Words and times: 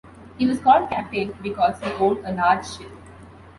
He 0.39 0.47
was 0.47 0.59
called 0.59 0.89
"Captain" 0.89 1.35
because 1.43 1.79
he 1.79 1.85
owned 1.91 2.25
a 2.25 2.31
large 2.33 2.67
ship. 2.67 2.91